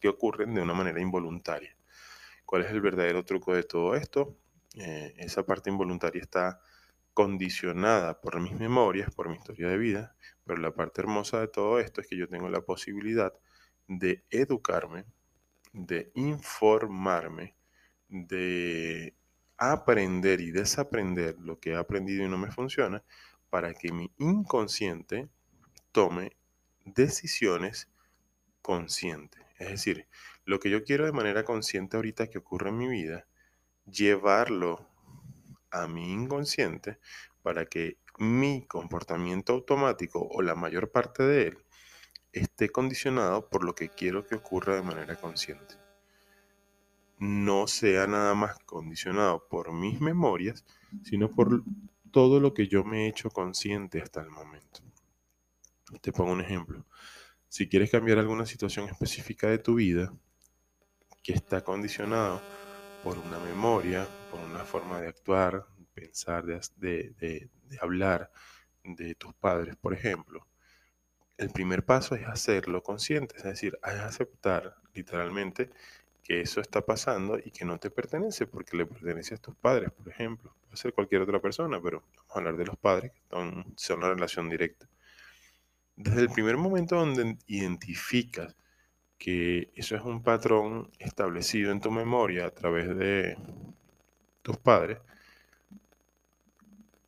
que, 0.00 0.08
ocurren 0.08 0.52
de 0.52 0.60
una 0.60 0.74
manera 0.74 1.00
involuntaria. 1.00 1.76
¿Cuál 2.44 2.62
es 2.62 2.72
el 2.72 2.80
verdadero 2.80 3.24
truco 3.24 3.54
de 3.54 3.62
todo 3.62 3.94
esto? 3.94 4.36
Eh, 4.74 5.14
esa 5.18 5.46
parte 5.46 5.70
involuntaria 5.70 6.20
está 6.20 6.60
condicionada 7.14 8.20
por 8.20 8.40
mis 8.40 8.58
memorias, 8.58 9.14
por 9.14 9.28
mi 9.28 9.36
historia 9.36 9.68
de 9.68 9.78
vida, 9.78 10.16
pero 10.50 10.62
la 10.62 10.74
parte 10.74 11.00
hermosa 11.00 11.38
de 11.38 11.46
todo 11.46 11.78
esto 11.78 12.00
es 12.00 12.08
que 12.08 12.16
yo 12.16 12.28
tengo 12.28 12.48
la 12.48 12.62
posibilidad 12.62 13.32
de 13.86 14.24
educarme, 14.30 15.04
de 15.72 16.10
informarme, 16.16 17.54
de 18.08 19.14
aprender 19.56 20.40
y 20.40 20.50
desaprender 20.50 21.38
lo 21.38 21.60
que 21.60 21.70
he 21.70 21.76
aprendido 21.76 22.24
y 22.24 22.28
no 22.28 22.36
me 22.36 22.50
funciona, 22.50 23.04
para 23.48 23.74
que 23.74 23.92
mi 23.92 24.12
inconsciente 24.18 25.28
tome 25.92 26.32
decisiones 26.84 27.88
conscientes. 28.60 29.44
Es 29.56 29.68
decir, 29.68 30.08
lo 30.44 30.58
que 30.58 30.68
yo 30.68 30.82
quiero 30.82 31.06
de 31.06 31.12
manera 31.12 31.44
consciente 31.44 31.96
ahorita 31.96 32.26
que 32.26 32.38
ocurre 32.38 32.70
en 32.70 32.78
mi 32.78 32.88
vida, 32.88 33.24
llevarlo 33.86 34.84
a 35.70 35.86
mi 35.86 36.12
inconsciente 36.12 36.98
para 37.42 37.66
que 37.66 37.98
mi 38.18 38.66
comportamiento 38.66 39.52
automático 39.52 40.26
o 40.30 40.42
la 40.42 40.54
mayor 40.54 40.90
parte 40.90 41.22
de 41.22 41.48
él 41.48 41.58
esté 42.32 42.70
condicionado 42.70 43.48
por 43.48 43.64
lo 43.64 43.74
que 43.74 43.88
quiero 43.88 44.26
que 44.26 44.36
ocurra 44.36 44.76
de 44.76 44.82
manera 44.82 45.16
consciente. 45.16 45.74
No 47.18 47.66
sea 47.66 48.06
nada 48.06 48.34
más 48.34 48.58
condicionado 48.60 49.46
por 49.48 49.72
mis 49.72 50.00
memorias, 50.00 50.64
sino 51.04 51.30
por 51.30 51.62
todo 52.10 52.40
lo 52.40 52.54
que 52.54 52.66
yo 52.66 52.84
me 52.84 53.04
he 53.04 53.08
hecho 53.08 53.30
consciente 53.30 54.00
hasta 54.00 54.20
el 54.22 54.30
momento. 54.30 54.80
Te 56.00 56.12
pongo 56.12 56.32
un 56.32 56.40
ejemplo. 56.40 56.84
Si 57.48 57.68
quieres 57.68 57.90
cambiar 57.90 58.18
alguna 58.18 58.46
situación 58.46 58.88
específica 58.88 59.48
de 59.48 59.58
tu 59.58 59.74
vida 59.74 60.12
que 61.22 61.32
está 61.32 61.62
condicionado 61.62 62.40
por 63.02 63.18
una 63.18 63.38
memoria, 63.40 64.06
por 64.30 64.40
una 64.40 64.64
forma 64.64 65.00
de 65.00 65.08
actuar, 65.08 65.66
pensar, 65.94 66.44
de, 66.44 67.48
hablar 67.80 68.30
de 68.84 69.14
tus 69.14 69.34
padres, 69.34 69.76
por 69.76 69.92
ejemplo, 69.94 70.46
el 71.36 71.50
primer 71.50 71.84
paso 71.84 72.14
es 72.14 72.26
hacerlo 72.26 72.82
consciente, 72.82 73.36
es 73.36 73.44
decir, 73.44 73.78
es 73.82 74.00
aceptar 74.00 74.76
literalmente 74.94 75.70
que 76.22 76.42
eso 76.42 76.60
está 76.60 76.82
pasando 76.82 77.38
y 77.38 77.50
que 77.50 77.64
no 77.64 77.78
te 77.78 77.90
pertenece 77.90 78.46
porque 78.46 78.76
le 78.76 78.86
pertenece 78.86 79.34
a 79.34 79.38
tus 79.38 79.56
padres, 79.56 79.90
por 79.90 80.08
ejemplo. 80.08 80.54
Puede 80.62 80.76
ser 80.76 80.92
cualquier 80.92 81.22
otra 81.22 81.40
persona, 81.40 81.80
pero 81.82 82.02
vamos 82.16 82.30
a 82.30 82.38
hablar 82.38 82.56
de 82.56 82.66
los 82.66 82.76
padres, 82.76 83.12
que 83.12 83.22
son, 83.30 83.74
son 83.76 83.98
una 83.98 84.10
relación 84.10 84.48
directa. 84.50 84.86
Desde 85.96 86.20
el 86.20 86.30
primer 86.30 86.56
momento 86.56 86.96
donde 86.96 87.38
identificas 87.46 88.54
que 89.20 89.70
eso 89.74 89.96
es 89.96 90.02
un 90.02 90.22
patrón 90.22 90.90
establecido 90.98 91.72
en 91.72 91.80
tu 91.80 91.90
memoria 91.90 92.46
a 92.46 92.50
través 92.50 92.88
de 92.96 93.36
tus 94.42 94.56
padres, 94.56 94.98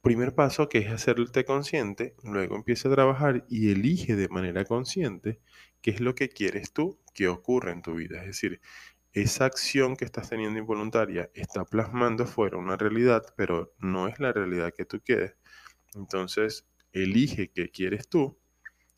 primer 0.02 0.34
paso 0.34 0.68
que 0.68 0.78
es 0.78 0.90
hacerte 0.90 1.44
consciente, 1.44 2.16
luego 2.24 2.56
empieza 2.56 2.88
a 2.88 2.92
trabajar 2.92 3.46
y 3.48 3.70
elige 3.70 4.16
de 4.16 4.28
manera 4.28 4.64
consciente 4.64 5.40
qué 5.80 5.92
es 5.92 6.00
lo 6.00 6.16
que 6.16 6.28
quieres 6.28 6.72
tú 6.72 6.98
que 7.14 7.28
ocurra 7.28 7.70
en 7.70 7.82
tu 7.82 7.94
vida. 7.94 8.20
Es 8.20 8.26
decir, 8.26 8.60
esa 9.12 9.44
acción 9.44 9.96
que 9.96 10.04
estás 10.04 10.30
teniendo 10.30 10.58
involuntaria 10.58 11.30
está 11.34 11.64
plasmando 11.64 12.26
fuera 12.26 12.56
una 12.56 12.76
realidad, 12.76 13.22
pero 13.36 13.74
no 13.78 14.08
es 14.08 14.18
la 14.18 14.32
realidad 14.32 14.74
que 14.76 14.84
tú 14.84 15.00
quieres. 15.00 15.36
Entonces, 15.94 16.66
elige 16.92 17.52
qué 17.52 17.70
quieres 17.70 18.08
tú. 18.08 18.36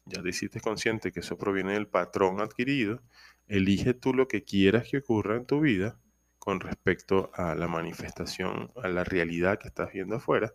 Ya 0.07 0.23
te 0.23 0.31
hiciste 0.31 0.61
consciente 0.61 1.13
que 1.13 1.21
eso 1.21 1.37
proviene 1.37 1.75
del 1.75 1.87
patrón 1.87 2.41
adquirido. 2.41 3.03
Elige 3.47 3.93
tú 3.93 4.15
lo 4.15 4.27
que 4.27 4.45
quieras 4.45 4.89
que 4.91 4.99
ocurra 4.99 5.37
en 5.37 5.47
tu 5.47 5.61
vida 5.61 5.99
con 6.39 6.61
respecto 6.61 7.31
a 7.35 7.55
la 7.55 7.69
manifestación, 7.69 8.71
a 8.83 8.89
la 8.89 9.05
realidad 9.05 9.59
que 9.59 9.69
estás 9.69 9.93
viendo 9.93 10.17
afuera 10.17 10.55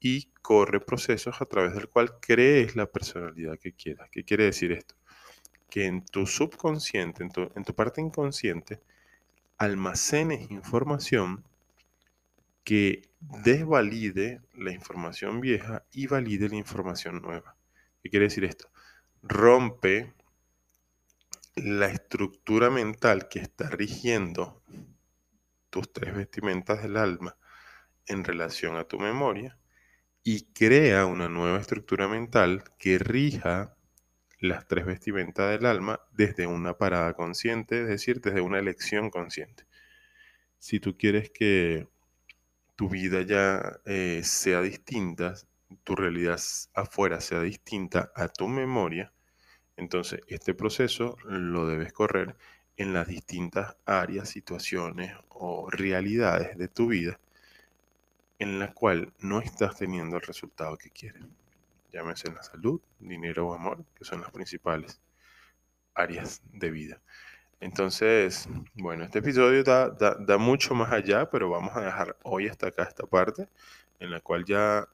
y 0.00 0.30
corre 0.42 0.80
procesos 0.80 1.40
a 1.40 1.46
través 1.46 1.74
del 1.74 1.88
cual 1.88 2.18
crees 2.20 2.76
la 2.76 2.86
personalidad 2.86 3.58
que 3.58 3.72
quieras. 3.72 4.08
¿Qué 4.10 4.24
quiere 4.24 4.44
decir 4.44 4.72
esto? 4.72 4.94
Que 5.68 5.86
en 5.86 6.04
tu 6.04 6.26
subconsciente, 6.26 7.24
en 7.24 7.64
tu, 7.64 7.74
parte 7.74 8.00
inconsciente, 8.00 8.80
almacenes 9.58 10.50
información 10.50 11.44
que 12.64 13.08
desvalide 13.20 14.40
la 14.54 14.72
información 14.72 15.40
vieja 15.40 15.84
y 15.90 16.06
valide 16.06 16.48
la 16.48 16.56
información 16.56 17.20
nueva. 17.20 17.56
¿Qué 18.02 18.10
quiere 18.10 18.26
decir 18.26 18.44
esto? 18.44 18.70
Rompe 19.22 20.14
la 21.56 21.88
estructura 21.88 22.70
mental 22.70 23.28
que 23.28 23.40
está 23.40 23.68
rigiendo 23.68 24.62
tus 25.70 25.92
tres 25.92 26.14
vestimentas 26.14 26.82
del 26.82 26.96
alma 26.96 27.36
en 28.06 28.24
relación 28.24 28.76
a 28.76 28.84
tu 28.84 28.98
memoria 28.98 29.57
y 30.30 30.42
crea 30.52 31.06
una 31.06 31.30
nueva 31.30 31.58
estructura 31.58 32.06
mental 32.06 32.62
que 32.78 32.98
rija 32.98 33.74
las 34.40 34.68
tres 34.68 34.84
vestimentas 34.84 35.48
del 35.50 35.64
alma 35.64 36.00
desde 36.12 36.46
una 36.46 36.76
parada 36.76 37.14
consciente, 37.14 37.80
es 37.80 37.88
decir, 37.88 38.20
desde 38.20 38.42
una 38.42 38.58
elección 38.58 39.08
consciente. 39.08 39.64
Si 40.58 40.80
tú 40.80 40.98
quieres 40.98 41.30
que 41.30 41.88
tu 42.76 42.90
vida 42.90 43.22
ya 43.22 43.80
eh, 43.86 44.20
sea 44.22 44.60
distinta, 44.60 45.32
tu 45.82 45.96
realidad 45.96 46.38
afuera 46.74 47.22
sea 47.22 47.40
distinta 47.40 48.12
a 48.14 48.28
tu 48.28 48.48
memoria, 48.48 49.14
entonces 49.78 50.20
este 50.26 50.52
proceso 50.52 51.16
lo 51.24 51.66
debes 51.66 51.94
correr 51.94 52.36
en 52.76 52.92
las 52.92 53.08
distintas 53.08 53.78
áreas, 53.86 54.28
situaciones 54.28 55.14
o 55.30 55.70
realidades 55.70 56.58
de 56.58 56.68
tu 56.68 56.88
vida 56.88 57.18
en 58.38 58.58
la 58.58 58.72
cual 58.72 59.12
no 59.18 59.40
estás 59.40 59.76
teniendo 59.76 60.16
el 60.16 60.22
resultado 60.22 60.76
que 60.76 60.90
quieres. 60.90 61.22
Llámese 61.92 62.30
la 62.32 62.42
salud, 62.42 62.80
dinero 62.98 63.48
o 63.48 63.54
amor, 63.54 63.84
que 63.96 64.04
son 64.04 64.20
las 64.20 64.30
principales 64.30 65.00
áreas 65.94 66.42
de 66.52 66.70
vida. 66.70 67.00
Entonces, 67.60 68.48
bueno, 68.74 69.04
este 69.04 69.18
episodio 69.18 69.64
da, 69.64 69.90
da, 69.90 70.38
mucho 70.38 70.74
más 70.74 70.92
allá, 70.92 71.28
pero 71.28 71.50
vamos 71.50 71.76
a 71.76 71.80
dejar 71.80 72.16
hoy 72.22 72.46
hasta 72.46 72.68
acá 72.68 72.84
esta 72.84 73.04
parte 73.06 73.48
en 73.98 74.12
la 74.12 74.20
cual 74.20 74.44
ya 74.44 74.86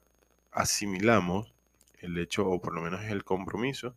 asimilamos 0.51 1.53
el 1.99 2.17
hecho, 2.17 2.47
o 2.47 2.59
por 2.59 2.73
lo 2.73 2.81
menos 2.81 3.03
el 3.03 3.23
compromiso, 3.23 3.95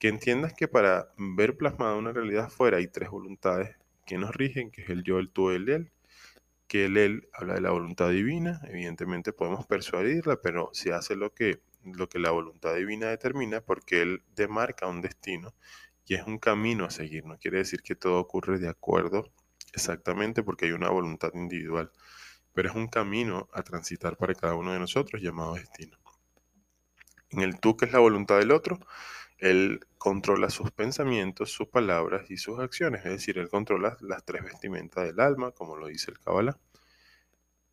que 0.00 0.08
entiendas 0.08 0.52
que 0.52 0.66
para 0.66 1.12
ver 1.16 1.56
plasmada 1.56 1.94
una 1.94 2.12
realidad 2.12 2.46
afuera 2.46 2.78
hay 2.78 2.88
tres 2.88 3.10
voluntades 3.10 3.76
que 4.04 4.18
nos 4.18 4.34
rigen, 4.34 4.72
que 4.72 4.82
es 4.82 4.90
el 4.90 5.04
yo, 5.04 5.20
el 5.20 5.30
tú, 5.30 5.50
el 5.50 5.68
él, 5.68 5.90
que 6.72 6.86
el 6.86 6.96
él 6.96 7.28
habla 7.34 7.52
de 7.52 7.60
la 7.60 7.70
voluntad 7.70 8.08
divina, 8.08 8.62
evidentemente 8.66 9.34
podemos 9.34 9.66
persuadirla, 9.66 10.40
pero 10.40 10.70
se 10.72 10.94
hace 10.94 11.16
lo 11.16 11.34
que, 11.34 11.60
lo 11.84 12.08
que 12.08 12.18
la 12.18 12.30
voluntad 12.30 12.74
divina 12.74 13.08
determina 13.08 13.60
porque 13.60 14.00
él 14.00 14.22
demarca 14.34 14.86
un 14.86 15.02
destino 15.02 15.54
y 16.06 16.14
es 16.14 16.22
un 16.26 16.38
camino 16.38 16.86
a 16.86 16.90
seguir, 16.90 17.26
no 17.26 17.36
quiere 17.36 17.58
decir 17.58 17.82
que 17.82 17.94
todo 17.94 18.18
ocurre 18.18 18.58
de 18.58 18.70
acuerdo 18.70 19.34
exactamente 19.74 20.42
porque 20.42 20.64
hay 20.64 20.72
una 20.72 20.88
voluntad 20.88 21.28
individual, 21.34 21.92
pero 22.54 22.70
es 22.70 22.74
un 22.74 22.86
camino 22.86 23.50
a 23.52 23.62
transitar 23.62 24.16
para 24.16 24.34
cada 24.34 24.54
uno 24.54 24.72
de 24.72 24.78
nosotros 24.78 25.20
llamado 25.20 25.52
destino. 25.52 25.98
En 27.28 27.40
el 27.40 27.60
tú, 27.60 27.76
que 27.76 27.84
es 27.84 27.92
la 27.92 27.98
voluntad 27.98 28.38
del 28.38 28.50
otro, 28.50 28.80
él 29.42 29.80
controla 29.98 30.50
sus 30.50 30.70
pensamientos, 30.70 31.50
sus 31.50 31.66
palabras 31.66 32.30
y 32.30 32.36
sus 32.36 32.60
acciones, 32.60 33.04
es 33.04 33.10
decir, 33.10 33.38
él 33.38 33.48
controla 33.48 33.96
las 34.00 34.24
tres 34.24 34.44
vestimentas 34.44 35.04
del 35.04 35.18
alma, 35.18 35.50
como 35.50 35.76
lo 35.76 35.88
dice 35.88 36.12
el 36.12 36.20
Kabbalah. 36.20 36.60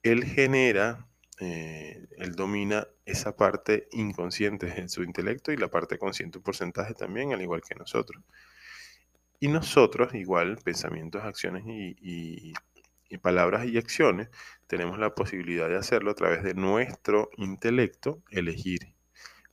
Él 0.01 0.25
genera, 0.25 1.07
eh, 1.39 2.07
él 2.17 2.31
domina 2.35 2.87
esa 3.05 3.35
parte 3.35 3.87
inconsciente 3.91 4.79
en 4.81 4.89
su 4.89 5.03
intelecto 5.03 5.51
y 5.51 5.57
la 5.57 5.67
parte 5.67 5.99
consciente, 5.99 6.39
un 6.39 6.43
porcentaje 6.43 6.95
también, 6.95 7.33
al 7.33 7.41
igual 7.43 7.61
que 7.61 7.75
nosotros. 7.75 8.23
Y 9.39 9.47
nosotros, 9.47 10.15
igual, 10.15 10.57
pensamientos, 10.63 11.23
acciones 11.23 11.65
y 11.67 12.53
palabras 13.21 13.67
y 13.67 13.77
acciones, 13.77 14.29
tenemos 14.65 14.97
la 14.97 15.13
posibilidad 15.13 15.69
de 15.69 15.77
hacerlo 15.77 16.09
a 16.11 16.15
través 16.15 16.41
de 16.43 16.55
nuestro 16.55 17.29
intelecto, 17.37 18.23
elegir 18.31 18.95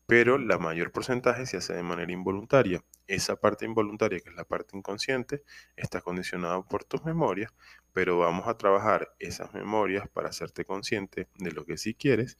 pero 0.06 0.38
la 0.38 0.58
mayor 0.58 0.92
porcentaje 0.92 1.46
se 1.46 1.56
hace 1.56 1.74
de 1.74 1.82
manera 1.82 2.12
involuntaria. 2.12 2.84
Esa 3.06 3.36
parte 3.36 3.64
involuntaria, 3.64 4.20
que 4.20 4.30
es 4.30 4.36
la 4.36 4.44
parte 4.44 4.76
inconsciente, 4.76 5.42
está 5.76 6.00
condicionada 6.00 6.62
por 6.62 6.84
tus 6.84 7.04
memorias, 7.04 7.52
pero 7.92 8.18
vamos 8.18 8.46
a 8.46 8.56
trabajar 8.56 9.14
esas 9.18 9.52
memorias 9.52 10.08
para 10.08 10.28
hacerte 10.28 10.64
consciente 10.64 11.28
de 11.34 11.52
lo 11.52 11.64
que 11.64 11.76
sí 11.76 11.94
quieres 11.94 12.38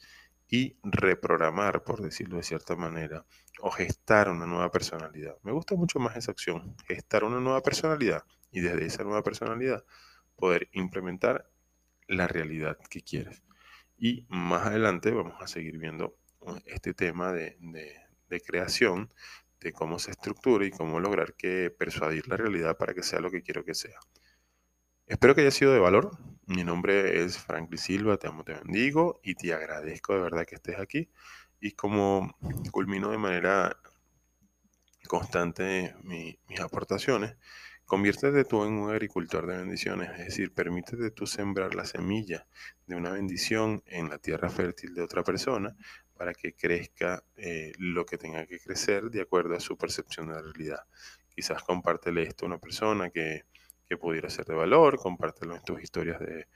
y 0.48 0.76
reprogramar, 0.84 1.82
por 1.82 2.00
decirlo 2.02 2.36
de 2.36 2.44
cierta 2.44 2.76
manera, 2.76 3.26
o 3.60 3.70
gestar 3.70 4.28
una 4.28 4.46
nueva 4.46 4.70
personalidad. 4.70 5.36
Me 5.42 5.52
gusta 5.52 5.74
mucho 5.74 5.98
más 5.98 6.16
esa 6.16 6.30
acción, 6.30 6.76
gestar 6.86 7.24
una 7.24 7.40
nueva 7.40 7.62
personalidad 7.62 8.22
y 8.52 8.60
desde 8.60 8.86
esa 8.86 9.02
nueva 9.02 9.24
personalidad 9.24 9.84
poder 10.36 10.68
implementar 10.72 11.50
la 12.06 12.28
realidad 12.28 12.78
que 12.88 13.02
quieres. 13.02 13.42
Y 13.98 14.26
más 14.28 14.66
adelante 14.66 15.10
vamos 15.10 15.34
a 15.40 15.48
seguir 15.48 15.78
viendo 15.78 16.16
este 16.66 16.94
tema 16.94 17.32
de, 17.32 17.56
creación, 18.46 19.12
de 19.60 19.72
cómo 19.72 19.98
se 19.98 20.10
estructura 20.10 20.64
y 20.66 20.70
cómo 20.70 21.00
lograr 21.00 21.34
que 21.34 21.70
persuadir 21.70 22.28
la 22.28 22.36
realidad 22.36 22.76
para 22.76 22.94
que 22.94 23.02
sea 23.02 23.20
lo 23.20 23.30
que 23.30 23.42
quiero 23.42 23.64
que 23.64 23.74
sea. 23.74 23.98
Espero 25.06 25.34
que 25.34 25.42
haya 25.42 25.50
sido 25.50 25.72
de 25.72 25.78
valor. 25.78 26.10
Mi 26.46 26.64
nombre 26.64 27.24
es 27.24 27.38
Franklin 27.38 27.78
Silva, 27.78 28.16
te 28.16 28.28
amo, 28.28 28.44
te 28.44 28.54
bendigo 28.54 29.20
y 29.22 29.34
te 29.34 29.52
agradezco 29.52 30.14
de 30.14 30.20
verdad 30.20 30.46
que 30.46 30.56
estés 30.56 30.78
aquí. 30.78 31.08
Y 31.60 31.72
como 31.72 32.36
culmino 32.70 33.10
de 33.10 33.18
manera 33.18 33.76
constante 35.06 35.94
mis 36.02 36.36
aportaciones, 36.60 37.36
Conviértete 37.86 38.44
tú 38.44 38.64
en 38.64 38.72
un 38.72 38.90
agricultor 38.90 39.46
de 39.46 39.58
bendiciones, 39.58 40.10
es 40.18 40.24
decir, 40.26 40.52
permítete 40.52 41.12
tú 41.12 41.24
sembrar 41.24 41.76
la 41.76 41.84
semilla 41.84 42.44
de 42.84 42.96
una 42.96 43.10
bendición 43.10 43.80
en 43.86 44.08
la 44.08 44.18
tierra 44.18 44.50
fértil 44.50 44.92
de 44.92 45.02
otra 45.02 45.22
persona 45.22 45.76
para 46.16 46.34
que 46.34 46.54
crezca 46.54 47.22
eh, 47.36 47.70
lo 47.78 48.04
que 48.04 48.18
tenga 48.18 48.44
que 48.44 48.58
crecer 48.58 49.04
de 49.04 49.20
acuerdo 49.20 49.54
a 49.54 49.60
su 49.60 49.78
percepción 49.78 50.26
de 50.26 50.34
la 50.34 50.42
realidad. 50.42 50.80
Quizás 51.28 51.62
compártele 51.62 52.24
esto 52.24 52.44
a 52.44 52.48
una 52.48 52.58
persona 52.58 53.10
que, 53.10 53.44
pudiera 54.00 54.28
ser 54.30 54.46
de 54.46 54.56
valor, 54.56 54.98
compártelo 54.98 55.54
en 55.54 55.62
tus 55.62 55.80
historias 55.80 56.18
de, 56.18 56.48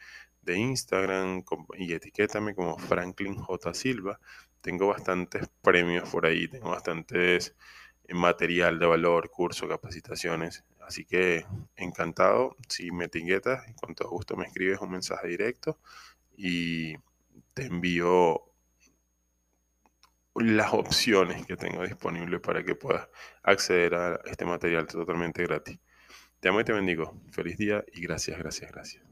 de 0.43 0.57
Instagram 0.57 1.45
y 1.79 1.93
etiquétame 1.93 2.57
como 2.57 2.77
Franklin 2.77 3.37
J. 3.37 3.73
Silva. 3.73 4.19
Tengo 4.61 4.88
bastantes 4.88 5.49
premios 5.62 6.09
por 6.09 6.27
ahí, 6.27 6.49
tengo 6.49 6.71
bastantes 6.71 7.55
eh, 8.09 8.14
material 8.14 8.81
de 8.81 8.87
valor, 8.87 9.31
cursos, 9.31 9.69
capacitaciones 9.69 10.64
Así 10.90 11.05
que 11.05 11.46
encantado, 11.76 12.57
si 12.68 12.90
me 12.90 13.05
etiquetas, 13.05 13.62
con 13.81 13.94
todo 13.94 14.11
gusto 14.11 14.37
me 14.37 14.44
escribes 14.46 14.81
un 14.81 14.90
mensaje 14.90 15.29
directo 15.29 15.79
y 16.37 16.96
te 17.55 17.66
envío 17.66 18.42
las 20.35 20.74
opciones 20.74 21.46
que 21.46 21.57
tengo 21.57 21.85
disponibles 21.85 22.40
para 22.40 22.64
que 22.64 22.74
puedas 22.74 23.09
acceder 23.44 23.94
a 23.94 24.20
este 24.24 24.44
material 24.44 24.88
totalmente 24.88 25.44
gratis. 25.44 25.79
Te 26.40 26.48
amo 26.48 26.61
y 26.61 26.64
te 26.64 26.72
bendigo. 26.72 27.22
Feliz 27.31 27.57
día 27.57 27.85
y 27.92 28.00
gracias, 28.00 28.37
gracias, 28.37 28.72
gracias. 28.72 29.05